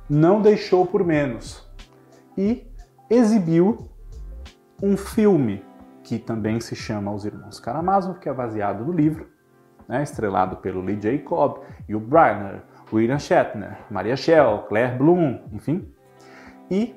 não 0.10 0.42
deixou 0.42 0.86
por 0.86 1.06
menos 1.06 1.68
e 2.38 2.66
exibiu 3.10 3.90
um 4.82 4.96
filme 4.96 5.64
que 6.04 6.18
também 6.18 6.60
se 6.60 6.76
chama 6.76 7.14
Os 7.14 7.26
Irmãos 7.26 7.60
Karamazov, 7.60 8.20
que 8.20 8.30
é 8.30 8.34
baseado 8.34 8.86
no 8.86 8.92
livro, 8.92 9.28
né, 9.88 10.02
estrelado 10.02 10.58
pelo 10.58 10.82
Lee 10.82 11.00
Jacob, 11.00 11.60
Hugh 11.90 12.00
Brynner, 12.00 12.64
William 12.92 13.20
Shatner, 13.20 13.78
Maria 13.90 14.16
Schell, 14.16 14.66
Claire 14.68 14.98
Bloom, 14.98 15.40
enfim, 15.52 15.92
e 16.70 16.96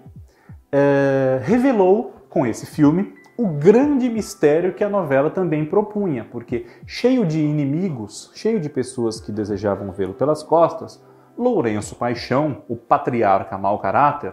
é, 0.71 1.41
revelou 1.43 2.15
com 2.31 2.47
esse 2.47 2.65
filme 2.65 3.15
o 3.43 3.49
grande 3.49 4.09
mistério 4.09 4.73
que 4.73 4.85
a 4.85 4.89
novela 4.89 5.29
também 5.29 5.65
propunha, 5.65 6.25
porque 6.31 6.65
cheio 6.87 7.27
de 7.27 7.41
inimigos, 7.41 8.31
cheio 8.37 8.61
de 8.61 8.69
pessoas 8.69 9.21
que 9.21 9.33
desejavam 9.33 9.91
vê-lo 9.91 10.15
pelas 10.15 10.45
costas, 10.45 11.03
Lourenço 11.37 11.97
Paixão, 11.97 12.63
o 12.69 12.77
patriarca 12.77 13.59
mau 13.59 13.81
caráter, 13.81 14.33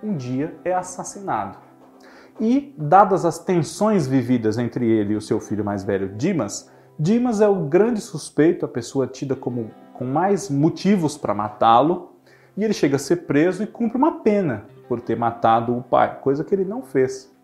um 0.00 0.16
dia 0.16 0.54
é 0.64 0.72
assassinado. 0.72 1.58
E, 2.40 2.72
dadas 2.78 3.24
as 3.24 3.40
tensões 3.40 4.06
vividas 4.06 4.56
entre 4.56 4.88
ele 4.88 5.14
e 5.14 5.16
o 5.16 5.20
seu 5.20 5.40
filho 5.40 5.64
mais 5.64 5.82
velho, 5.82 6.14
Dimas, 6.14 6.70
Dimas 6.96 7.40
é 7.40 7.48
o 7.48 7.64
grande 7.64 8.00
suspeito, 8.00 8.64
a 8.64 8.68
pessoa 8.68 9.08
tida 9.08 9.34
como 9.34 9.68
com 9.94 10.04
mais 10.04 10.48
motivos 10.48 11.18
para 11.18 11.34
matá-lo, 11.34 12.12
e 12.56 12.62
ele 12.62 12.72
chega 12.72 12.94
a 12.94 13.00
ser 13.00 13.26
preso 13.26 13.64
e 13.64 13.66
cumpre 13.66 13.98
uma 13.98 14.20
pena 14.20 14.66
por 14.86 15.00
ter 15.00 15.16
matado 15.16 15.76
o 15.76 15.82
pai, 15.82 16.20
coisa 16.20 16.44
que 16.44 16.54
ele 16.54 16.64
não 16.64 16.82
fez. 16.82 17.36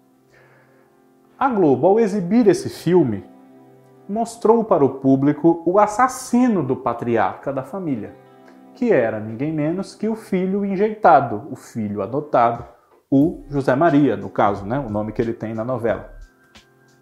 A 1.37 1.49
Globo, 1.49 1.89
ao 1.89 1.99
exibir 1.99 2.47
esse 2.47 2.69
filme, 2.69 3.25
mostrou 4.09 4.63
para 4.63 4.85
o 4.85 5.01
público 5.01 5.63
o 5.67 5.81
assassino 5.81 6.63
do 6.63 6.77
patriarca 6.77 7.53
da 7.53 7.65
família, 7.65 8.15
que 8.75 8.93
era 8.93 9.19
ninguém 9.19 9.53
menos 9.53 9.97
que 9.97 10.09
o 10.09 10.15
filho 10.15 10.65
enjeitado, 10.65 11.49
o 11.51 11.57
filho 11.57 12.03
adotado, 12.03 12.65
o 13.11 13.43
José 13.49 13.75
Maria, 13.75 14.17
no 14.17 14.31
caso, 14.31 14.65
né, 14.65 14.79
o 14.79 14.89
nome 14.89 15.13
que 15.13 15.21
ele 15.21 15.33
tem 15.33 15.55
na 15.55 15.65
novela. 15.65 16.13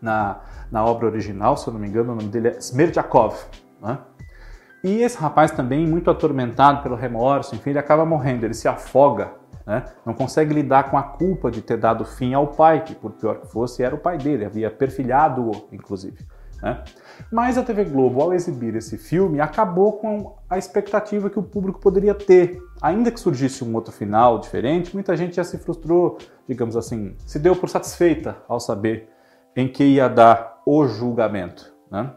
Na, 0.00 0.40
na 0.70 0.84
obra 0.84 1.06
original, 1.06 1.56
se 1.56 1.68
eu 1.68 1.74
não 1.74 1.80
me 1.80 1.86
engano, 1.86 2.12
o 2.12 2.16
nome 2.16 2.28
dele 2.28 2.48
é 2.48 2.58
Smerdyakov. 2.58 3.36
Né? 3.82 3.98
E 4.82 5.02
esse 5.02 5.18
rapaz 5.18 5.50
também, 5.50 5.86
muito 5.86 6.10
atormentado 6.10 6.82
pelo 6.82 6.96
remorso, 6.96 7.54
enfim, 7.54 7.70
ele 7.70 7.78
acaba 7.78 8.04
morrendo, 8.04 8.44
ele 8.44 8.54
se 8.54 8.66
afoga 8.66 9.41
Né? 9.66 9.84
Não 10.04 10.14
consegue 10.14 10.52
lidar 10.54 10.90
com 10.90 10.96
a 10.96 11.02
culpa 11.02 11.50
de 11.50 11.62
ter 11.62 11.76
dado 11.76 12.04
fim 12.04 12.34
ao 12.34 12.48
pai, 12.48 12.84
que 12.84 12.94
por 12.94 13.12
pior 13.12 13.40
que 13.40 13.46
fosse, 13.46 13.82
era 13.82 13.94
o 13.94 13.98
pai 13.98 14.18
dele, 14.18 14.44
havia 14.44 14.70
perfilhado-o, 14.70 15.68
inclusive. 15.72 16.18
Né? 16.62 16.82
Mas 17.30 17.58
a 17.58 17.62
TV 17.62 17.84
Globo, 17.84 18.22
ao 18.22 18.32
exibir 18.32 18.74
esse 18.76 18.96
filme, 18.96 19.40
acabou 19.40 19.94
com 19.94 20.36
a 20.48 20.56
expectativa 20.56 21.28
que 21.28 21.38
o 21.38 21.42
público 21.42 21.80
poderia 21.80 22.14
ter. 22.14 22.62
Ainda 22.80 23.10
que 23.10 23.20
surgisse 23.20 23.64
um 23.64 23.74
outro 23.74 23.92
final 23.92 24.38
diferente, 24.38 24.94
muita 24.94 25.16
gente 25.16 25.36
já 25.36 25.44
se 25.44 25.58
frustrou, 25.58 26.18
digamos 26.48 26.76
assim, 26.76 27.16
se 27.26 27.38
deu 27.38 27.56
por 27.56 27.68
satisfeita 27.68 28.36
ao 28.48 28.60
saber 28.60 29.08
em 29.56 29.68
que 29.68 29.84
ia 29.84 30.08
dar 30.08 30.62
o 30.64 30.86
julgamento. 30.86 31.72
Né? 31.90 32.12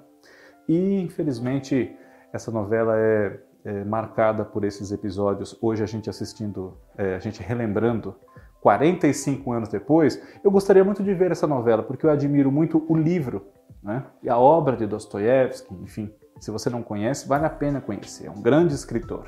E, 0.67 1.01
infelizmente, 1.01 1.95
essa 2.31 2.51
novela 2.51 2.97
é, 2.97 3.39
é, 3.65 3.83
marcada 3.83 4.45
por 4.45 4.63
esses 4.63 4.91
episódios. 4.91 5.57
Hoje 5.59 5.83
a 5.83 5.87
gente 5.87 6.09
assistindo, 6.09 6.77
é, 6.97 7.15
a 7.15 7.19
gente 7.19 7.41
relembrando 7.41 8.15
45 8.61 9.51
anos 9.51 9.69
depois, 9.69 10.21
eu 10.43 10.51
gostaria 10.51 10.83
muito 10.83 11.03
de 11.03 11.13
ver 11.13 11.31
essa 11.31 11.47
novela, 11.47 11.83
porque 11.83 12.05
eu 12.05 12.09
admiro 12.09 12.51
muito 12.51 12.85
o 12.87 12.95
livro 12.95 13.47
né? 13.83 14.03
e 14.23 14.29
a 14.29 14.37
obra 14.37 14.77
de 14.77 14.85
Dostoiévski, 14.85 15.73
enfim. 15.81 16.13
Se 16.39 16.51
você 16.51 16.69
não 16.69 16.83
conhece, 16.83 17.27
vale 17.27 17.45
a 17.45 17.49
pena 17.49 17.81
conhecer. 17.81 18.27
É 18.27 18.31
um 18.31 18.41
grande 18.41 18.73
escritor. 18.73 19.27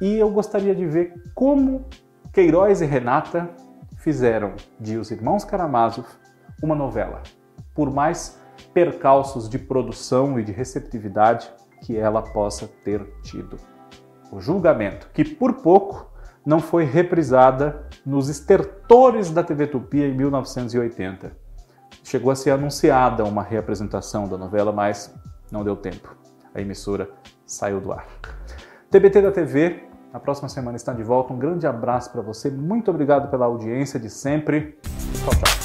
E 0.00 0.14
eu 0.14 0.30
gostaria 0.30 0.74
de 0.74 0.86
ver 0.86 1.14
como 1.34 1.84
Queiroz 2.32 2.80
e 2.80 2.86
Renata 2.86 3.50
fizeram 3.98 4.54
de 4.80 4.96
Os 4.96 5.10
Irmãos 5.10 5.44
Karamazov 5.44 6.06
uma 6.62 6.74
novela. 6.74 7.22
Por 7.74 7.92
mais 7.92 8.40
percalços 8.72 9.48
de 9.48 9.58
produção 9.58 10.38
e 10.38 10.44
de 10.44 10.52
receptividade 10.52 11.50
que 11.84 11.96
ela 11.96 12.22
possa 12.22 12.66
ter 12.82 13.04
tido. 13.22 13.58
O 14.32 14.40
julgamento, 14.40 15.10
que 15.12 15.22
por 15.22 15.52
pouco 15.56 16.10
não 16.44 16.58
foi 16.58 16.84
reprisada 16.84 17.86
nos 18.04 18.28
estertores 18.30 19.30
da 19.30 19.44
TV 19.44 19.66
Tupi 19.66 20.02
em 20.02 20.16
1980. 20.16 21.32
Chegou 22.02 22.32
a 22.32 22.34
ser 22.34 22.50
anunciada 22.50 23.22
uma 23.24 23.42
reapresentação 23.42 24.26
da 24.26 24.38
novela, 24.38 24.72
mas 24.72 25.14
não 25.52 25.62
deu 25.62 25.76
tempo. 25.76 26.16
A 26.54 26.60
emissora 26.60 27.10
saiu 27.46 27.80
do 27.80 27.92
ar. 27.92 28.06
TBT 28.90 29.20
da 29.20 29.30
TV, 29.30 29.84
na 30.10 30.18
próxima 30.18 30.48
semana 30.48 30.76
está 30.76 30.92
de 30.92 31.02
volta. 31.02 31.34
Um 31.34 31.38
grande 31.38 31.66
abraço 31.66 32.10
para 32.10 32.22
você. 32.22 32.50
Muito 32.50 32.90
obrigado 32.90 33.30
pela 33.30 33.44
audiência 33.44 34.00
de 34.00 34.08
sempre. 34.08 34.78
Tchau, 35.22 35.30
tchau. 35.30 35.63